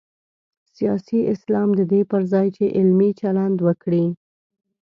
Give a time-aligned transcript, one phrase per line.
[0.75, 4.05] سیاسي اسلام د دې پر ځای چې علمي چلند وکړي.